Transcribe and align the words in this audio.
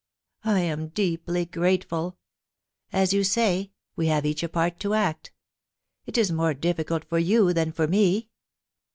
I 0.45 0.61
am 0.61 0.87
deeply 0.87 1.45
grateful. 1.45 2.17
As 2.91 3.13
you 3.13 3.23
say, 3.23 3.69
we 3.95 4.07
have 4.07 4.25
each 4.25 4.41
a 4.41 4.49
part 4.49 4.79
to 4.79 4.95
act 4.95 5.31
It 6.07 6.17
is 6.17 6.31
more 6.31 6.55
difficult 6.55 7.05
for 7.05 7.19
you 7.19 7.53
than 7.53 7.71
for 7.71 7.87
me.' 7.87 8.29